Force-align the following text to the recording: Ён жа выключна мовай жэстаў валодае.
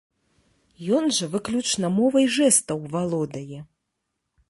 Ён 0.99 1.05
жа 1.17 1.29
выключна 1.35 1.93
мовай 1.99 2.25
жэстаў 2.39 2.83
валодае. 2.97 3.59